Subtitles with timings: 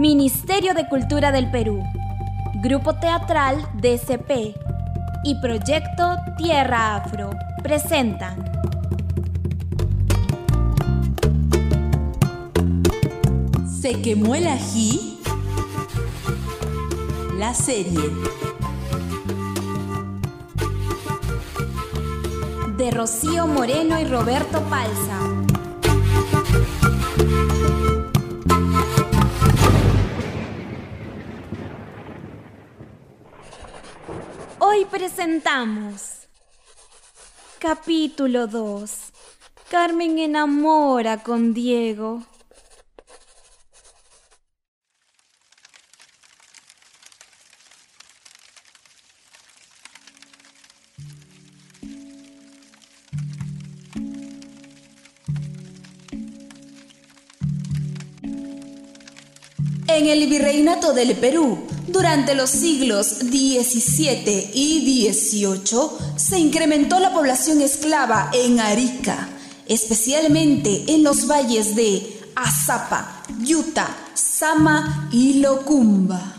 [0.00, 1.84] Ministerio de Cultura del Perú,
[2.62, 4.56] Grupo Teatral DCP
[5.24, 7.28] y Proyecto Tierra Afro
[7.62, 8.42] presentan.
[13.78, 15.20] ¿Se quemó el ají?
[17.36, 18.00] La serie.
[22.78, 25.39] De Rocío Moreno y Roberto Palza.
[34.90, 36.20] Presentamos
[37.60, 38.90] Capítulo 2.
[39.70, 42.22] Carmen enamora con Diego.
[59.86, 65.80] En el virreinato del Perú, durante los siglos XVII y XVIII,
[66.16, 69.28] se incrementó la población esclava en Arica,
[69.66, 76.36] especialmente en los valles de Azapa, Yuta, Sama y Locumba.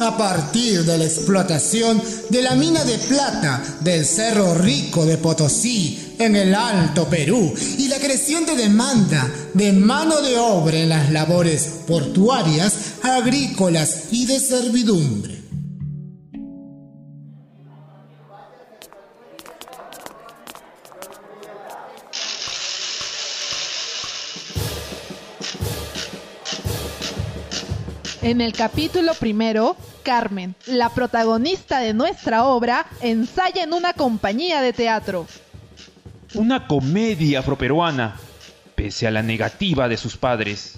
[0.00, 6.03] a partir de la explotación de la mina de plata del Cerro Rico de Potosí
[6.18, 11.80] en el Alto Perú y la creciente demanda de mano de obra en las labores
[11.86, 15.44] portuarias, agrícolas y de servidumbre.
[28.22, 34.72] En el capítulo primero, Carmen, la protagonista de nuestra obra, ensaya en una compañía de
[34.72, 35.26] teatro.
[36.34, 38.16] Una comedia afroperuana,
[38.74, 40.76] pese a la negativa de sus padres.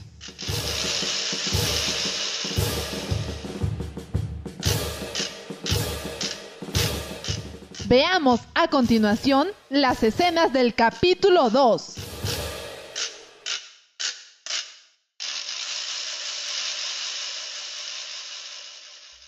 [7.89, 11.95] Veamos a continuación las escenas del capítulo 2.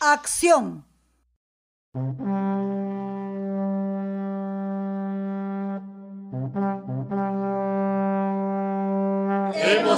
[0.00, 0.84] Acción.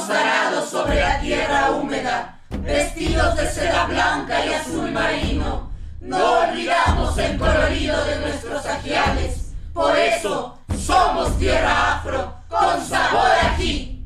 [0.01, 5.71] Hemos arado sobre la tierra húmeda, vestidos de seda blanca y azul marino.
[6.01, 9.53] No olvidamos el colorido de nuestros ajiales.
[9.75, 14.03] Por eso somos tierra afro, con sabor aquí.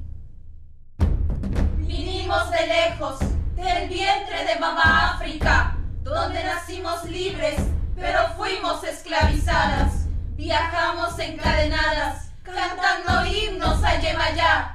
[1.76, 3.20] Vinimos de lejos,
[3.54, 7.60] del vientre de mamá África, donde nacimos libres,
[7.94, 10.06] pero fuimos esclavizadas.
[10.34, 14.73] Viajamos encadenadas, cantando himnos a Yemayá.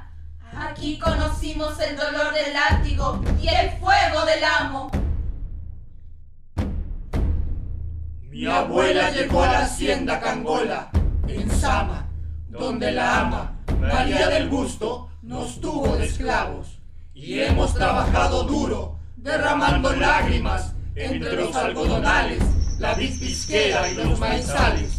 [0.79, 4.89] Aquí conocimos el dolor del látigo y el fuego del amo.
[8.21, 10.89] Mi abuela llegó a la hacienda Cangola,
[11.27, 12.07] en Sama,
[12.47, 16.79] donde la ama, María del Gusto, nos tuvo de esclavos.
[17.13, 22.41] Y hemos trabajado duro, derramando lágrimas entre los algodonales,
[22.79, 24.98] la vid y los maizales.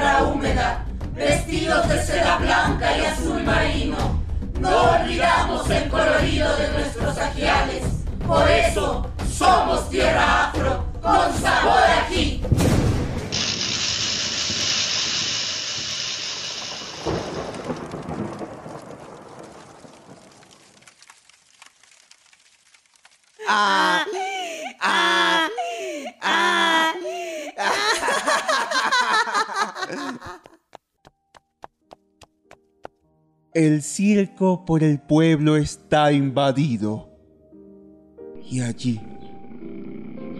[0.00, 4.22] Tierra húmeda, vestidos de seda blanca y azul marino.
[4.58, 7.82] No olvidamos el colorido de nuestros ajiales.
[8.26, 12.42] Por eso somos tierra afro, con sabor aquí.
[23.46, 23.99] Ah,
[33.60, 37.10] El circo por el pueblo está invadido.
[38.50, 38.98] Y allí,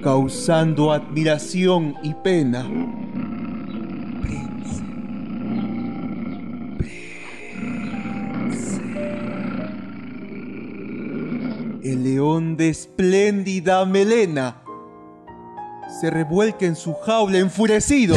[0.03, 2.67] causando admiración y pena,
[11.83, 14.63] el león de espléndida melena
[16.01, 18.17] se revuelca en su jaula enfurecido.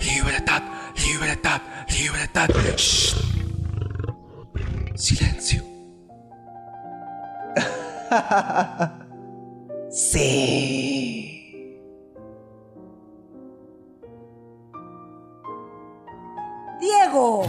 [0.00, 0.62] Libertad.
[1.06, 1.60] Libertad.
[1.88, 2.48] Libertad.
[2.48, 2.48] Libertad.
[2.76, 3.16] Shh.
[4.96, 5.62] Silencio.
[9.92, 11.42] Sí.
[16.80, 17.46] Diego,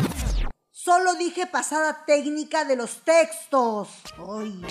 [0.72, 3.88] solo dije pasada técnica de los textos.
[4.18, 4.62] Ay.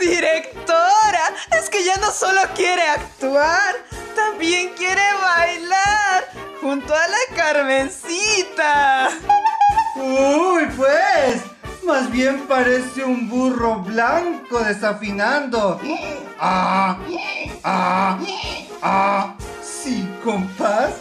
[0.00, 3.74] Directora, es que ya no solo quiere actuar,
[4.20, 6.28] también quiere bailar
[6.60, 9.10] junto a la Carmencita.
[9.96, 11.42] Uy, pues,
[11.84, 15.80] más bien parece un burro blanco desafinando.
[16.38, 16.98] Ah,
[17.64, 18.18] ah,
[18.82, 20.92] ah, sin compás,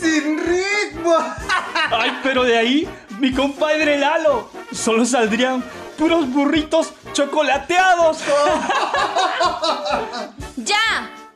[0.00, 1.16] sin ritmo.
[1.90, 2.88] Ay, pero de ahí,
[3.18, 5.64] mi compadre Lalo, solo saldrían
[5.96, 8.18] puros burritos chocolateados.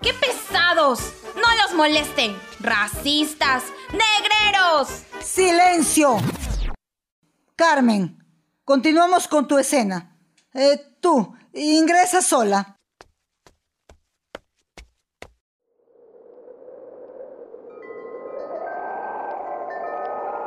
[0.03, 1.13] ¡Qué pesados!
[1.37, 2.37] ¡No los molesten!
[2.59, 3.63] ¡Racistas!
[3.93, 5.05] ¡Negreros!
[5.21, 6.17] ¡Silencio!
[7.55, 8.19] Carmen,
[8.65, 10.19] continuamos con tu escena.
[10.55, 12.81] Eh, tú, ingresa sola.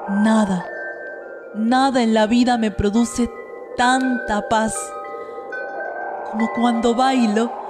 [0.09, 0.67] Nada,
[1.55, 3.29] nada en la vida me produce
[3.77, 4.75] tanta paz
[6.29, 7.64] como cuando bailo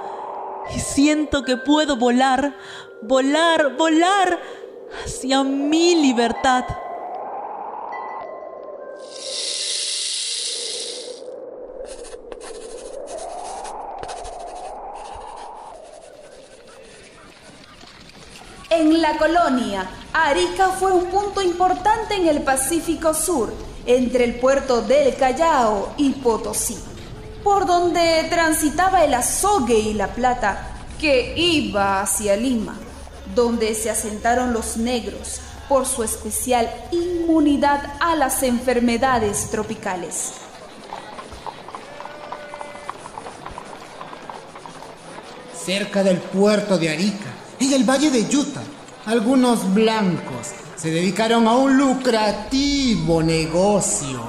[0.74, 2.56] y siento que puedo volar,
[3.02, 4.38] volar, volar
[5.04, 6.64] hacia mi libertad.
[18.70, 23.52] En la colonia, Arica fue un punto importante en el Pacífico Sur,
[23.86, 26.76] entre el puerto del Callao y Potosí,
[27.46, 30.66] por donde transitaba el azogue y la plata
[30.98, 32.76] que iba hacia Lima,
[33.36, 40.32] donde se asentaron los negros por su especial inmunidad a las enfermedades tropicales.
[45.64, 48.64] Cerca del puerto de Arica, en el valle de Utah,
[49.04, 54.20] algunos blancos se dedicaron a un lucrativo negocio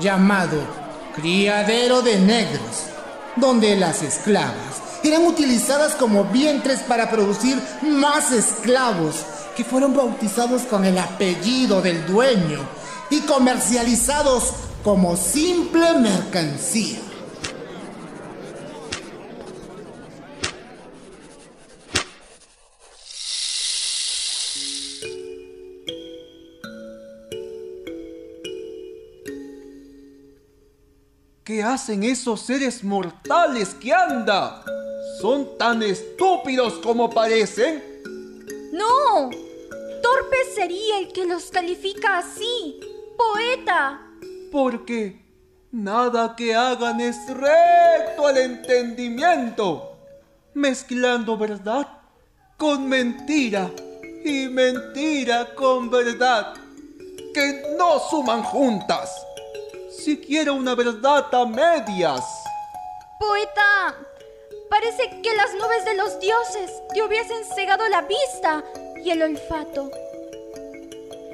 [0.00, 0.83] llamado
[1.14, 2.86] criadero de negros,
[3.36, 9.16] donde las esclavas eran utilizadas como vientres para producir más esclavos
[9.56, 12.60] que fueron bautizados con el apellido del dueño
[13.10, 14.52] y comercializados
[14.82, 16.98] como simple mercancía.
[31.44, 34.64] ¿Qué hacen esos seres mortales que anda?
[35.20, 37.84] ¿Son tan estúpidos como parecen?
[38.72, 39.28] No,
[40.00, 42.80] torpe sería el que los califica así,
[43.18, 44.00] poeta.
[44.50, 45.20] Porque
[45.70, 49.98] nada que hagan es recto al entendimiento,
[50.54, 51.86] mezclando verdad
[52.56, 53.70] con mentira
[54.24, 56.54] y mentira con verdad,
[57.34, 59.10] que no suman juntas
[59.98, 62.24] siquiera una verdad a medias.
[63.18, 63.94] Poeta,
[64.68, 68.64] parece que las nubes de los dioses te hubiesen cegado la vista
[69.02, 69.90] y el olfato.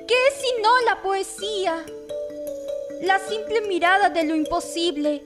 [0.06, 1.84] ¿Qué es si no la poesía?
[3.02, 5.22] La simple mirada de lo imposible,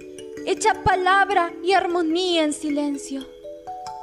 [0.47, 3.21] hecha palabra y armonía en silencio.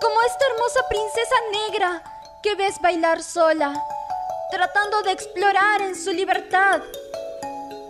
[0.01, 2.03] Como esta hermosa princesa negra
[2.43, 3.73] que ves bailar sola,
[4.51, 6.81] tratando de explorar en su libertad.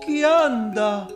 [0.06, 1.08] ¿Qué anda?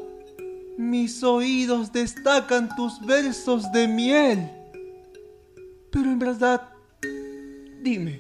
[0.78, 4.52] Mis oídos destacan tus versos de miel.
[5.90, 6.70] Pero en verdad,
[7.82, 8.18] dime,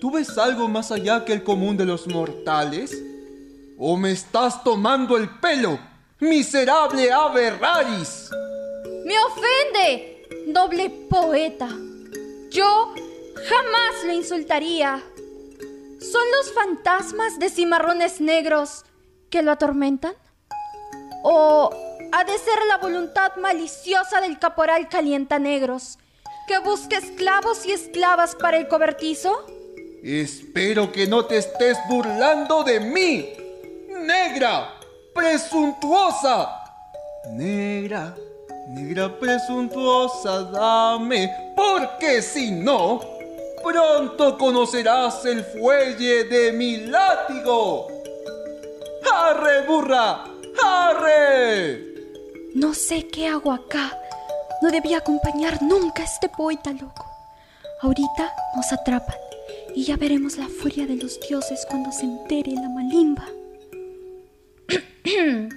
[0.00, 3.00] ¿tú ves algo más allá que el común de los mortales?
[3.78, 5.78] ¿O me estás tomando el pelo,
[6.18, 8.28] miserable ave raris?
[9.04, 11.68] ¡Me ofende, doble poeta!
[12.50, 12.94] Yo
[13.48, 15.00] jamás lo insultaría.
[16.00, 18.84] ¿Son los fantasmas de cimarrones negros
[19.30, 20.14] que lo atormentan?
[21.22, 21.70] ¿O
[22.12, 25.98] ha de ser la voluntad maliciosa del caporal Calientanegros,
[26.48, 29.46] que busque esclavos y esclavas para el cobertizo?
[30.02, 33.32] Espero que no te estés burlando de mí,
[34.04, 34.74] negra,
[35.14, 36.58] presuntuosa.
[37.30, 38.16] Negra,
[38.68, 43.00] negra presuntuosa, dame, porque si no,
[43.62, 47.86] pronto conocerás el fuelle de mi látigo.
[49.08, 50.31] ¡Arre, burra!
[50.60, 51.92] ¡Arre!
[52.54, 53.96] No sé qué hago acá.
[54.60, 57.06] No debía acompañar nunca a este poeta loco.
[57.80, 59.16] Ahorita nos atrapan
[59.74, 63.26] y ya veremos la furia de los dioses cuando se entere la malimba.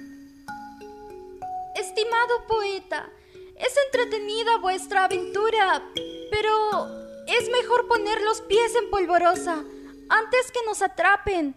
[1.76, 3.08] Estimado poeta,
[3.56, 5.82] es entre entretenida vuestra aventura,
[6.30, 6.88] pero
[7.26, 9.62] es mejor poner los pies en polvorosa
[10.08, 11.54] antes que nos atrapen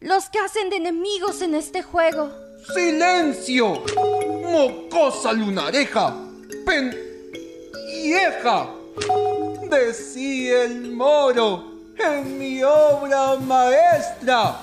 [0.00, 2.30] los que hacen de enemigos en este juego.
[2.74, 3.82] ¡Silencio!
[4.42, 6.14] ¡Mocosa lunareja!
[6.66, 6.94] ¡Pen...
[7.86, 8.68] vieja!
[9.70, 11.64] Decía el moro
[11.96, 14.60] en mi obra maestra.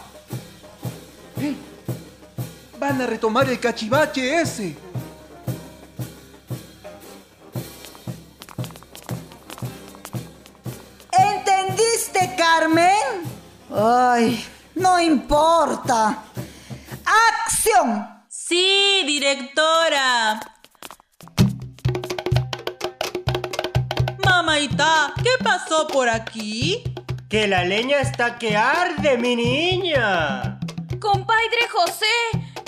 [2.79, 4.75] Van a retomar el cachivache ese.
[11.11, 13.23] ¿Entendiste, Carmen?
[13.73, 16.26] Ay, no importa.
[17.77, 18.24] ¡Acción!
[18.29, 20.39] Sí, directora.
[24.24, 26.84] Mamaita, ¿qué pasó por aquí?
[27.29, 30.60] Que la leña está que arde, mi niña.
[31.00, 32.05] Compadre José,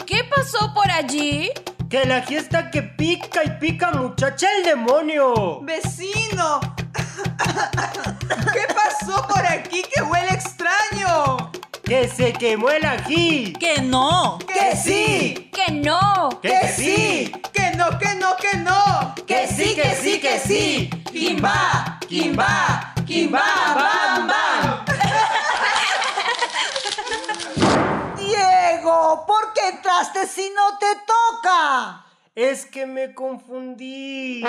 [0.05, 1.51] ¿qué pasó por allí?
[1.89, 5.61] Que la fiesta que pica y pica, muchacha, el demonio.
[5.61, 6.59] ¡Vecino!
[8.53, 11.51] ¿Qué pasó por aquí que huele extraño?
[11.89, 13.53] Que se quemó el ají.
[13.53, 14.37] Que no.
[14.47, 15.49] Que sí.
[15.51, 16.29] Que no.
[16.39, 17.31] Que sí.
[17.51, 19.15] Que no, que no, que no.
[19.25, 20.87] Que sí, que sí, que sí.
[21.11, 23.41] Kimba, Kimba, Kimba,
[23.73, 24.85] bam, bam.
[28.17, 32.05] Diego, ¿por qué entraste si no te toca?
[32.35, 34.43] Es que me confundí.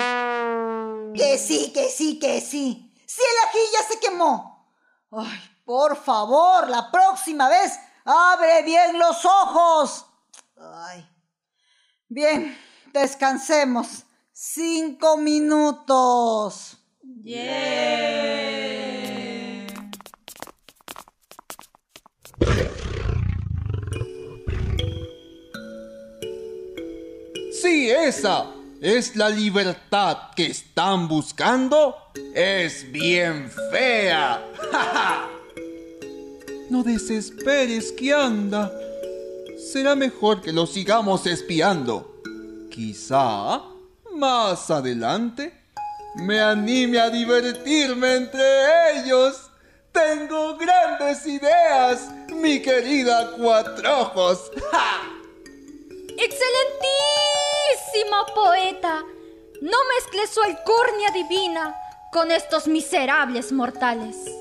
[1.15, 2.93] Que sí, que sí, que sí.
[3.07, 4.69] Si el ají ya se quemó.
[5.11, 10.05] Ay, por favor, la próxima vez abre bien los ojos.
[10.57, 11.07] Ay.
[12.07, 12.57] Bien,
[12.93, 14.03] descansemos.
[14.33, 16.77] Cinco minutos.
[27.61, 28.47] Si esa
[28.81, 31.95] es la libertad que están buscando,
[32.33, 34.43] es bien fea.
[36.71, 38.71] no desesperes, que anda.
[39.57, 42.21] Será mejor que lo sigamos espiando.
[42.71, 43.61] Quizá
[44.13, 45.53] más adelante
[46.15, 49.49] me anime a divertirme entre ellos.
[49.91, 54.49] Tengo grandes ideas, mi querida Cuatrojos.
[56.17, 59.03] ¡Excelentísimo poeta!
[59.61, 61.75] No mezcle su alcurnia divina
[62.13, 64.40] con estos miserables mortales.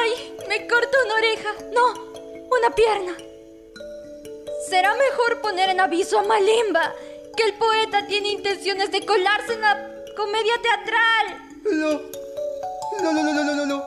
[0.00, 0.36] ¡Ay!
[0.48, 1.50] Me cortó una oreja.
[1.72, 1.94] No,
[2.56, 3.16] una pierna.
[4.68, 6.94] Será mejor poner en aviso a Malimba
[7.36, 11.42] que el poeta tiene intenciones de colarse en la comedia teatral.
[11.64, 12.00] No,
[13.02, 13.84] no, no, no, no, no, no.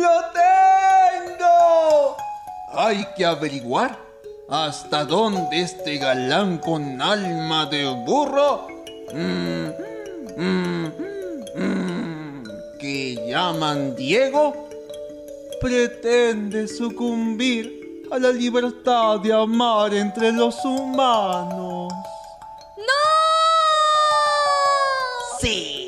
[0.00, 2.16] ¡Lo tengo!
[2.72, 3.98] Hay que averiguar
[4.48, 8.68] hasta dónde este galán con alma de burro
[9.12, 9.68] mm,
[10.36, 10.92] mm,
[11.56, 12.44] mm, mm
[12.78, 14.63] que llaman Diego
[15.60, 21.92] pretende sucumbir a la libertad de amar entre los humanos.
[22.76, 23.04] ¡No!
[25.40, 25.84] Sí.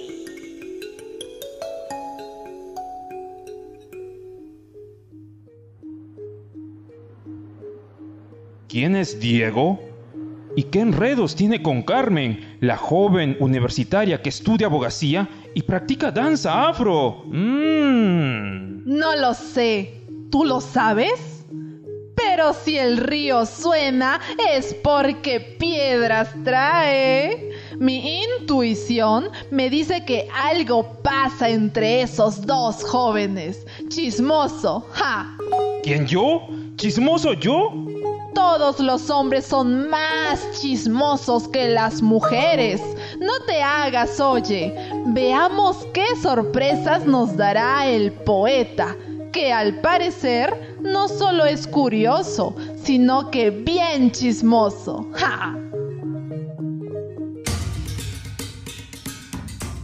[8.68, 9.80] ¿Quién es Diego?
[10.56, 16.68] ¿Y qué enredos tiene con Carmen, la joven universitaria que estudia abogacía y practica danza
[16.68, 17.24] afro?
[17.26, 17.65] Mmm.
[18.86, 20.00] No lo sé.
[20.30, 21.44] ¿Tú lo sabes?
[22.14, 24.20] Pero si el río suena
[24.54, 27.50] es porque piedras trae.
[27.80, 33.66] Mi intuición me dice que algo pasa entre esos dos jóvenes.
[33.88, 35.36] Chismoso, ja.
[35.82, 36.46] ¿Quién yo?
[36.76, 37.72] ¿Chismoso yo?
[38.34, 42.80] Todos los hombres son más chismosos que las mujeres.
[43.18, 44.85] No te hagas, oye.
[45.16, 48.98] Veamos qué sorpresas nos dará el poeta,
[49.32, 52.54] que al parecer no solo es curioso,
[52.84, 55.08] sino que bien chismoso.
[55.14, 55.58] ¡Ja!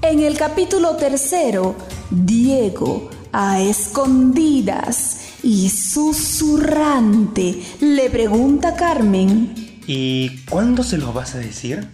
[0.02, 1.76] En el capítulo tercero,
[2.10, 9.80] Diego, a escondidas y susurrante, le pregunta a Carmen.
[9.86, 11.88] ¿Y cuándo se lo vas a decir?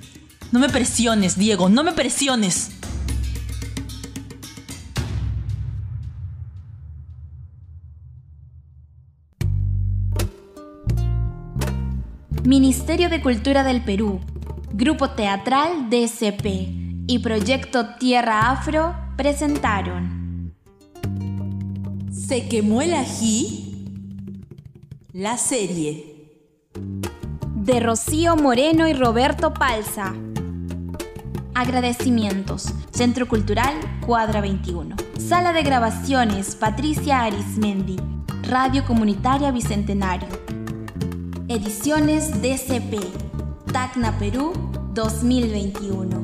[0.51, 2.73] No me presiones, Diego, no me presiones.
[12.49, 14.21] Ministerio de Cultura del Perú,
[14.73, 16.47] Grupo Teatral DCP
[17.07, 20.55] y Proyecto Tierra Afro presentaron
[22.11, 24.01] ¿Se quemó el ají?
[25.13, 26.33] La serie.
[27.55, 30.15] de Rocío Moreno y Roberto Palza.
[31.55, 32.73] Agradecimientos.
[32.93, 33.75] Centro Cultural
[34.07, 34.97] Cuadra 21.
[35.19, 37.99] Sala de grabaciones Patricia Arismendi.
[38.45, 40.48] Radio Comunitaria Bicentenario.
[41.51, 43.01] Ediciones DCP.
[43.73, 44.53] Tacna Perú
[44.93, 46.18] 2021.